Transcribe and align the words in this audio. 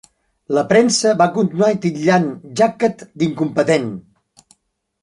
La 0.57 0.61
premsa 0.71 1.11
va 1.19 1.27
continuar 1.35 1.69
titllant 1.85 2.27
Jacquet 2.63 3.05
d'incompetent. 3.21 3.91